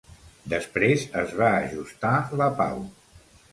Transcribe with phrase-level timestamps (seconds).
[0.53, 2.83] Després es va ajustar la pau.